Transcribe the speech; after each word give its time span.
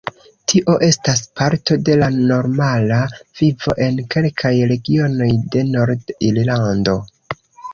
Tio 0.51 0.75
estas 0.85 1.19
parto 1.39 1.75
de 1.89 1.97
la 2.03 2.07
normala 2.31 2.97
vivo 3.41 3.77
en 3.89 4.01
kelkaj 4.15 4.55
regionoj 4.73 5.31
de 5.57 5.63
Nord-Irlando. 5.77 6.99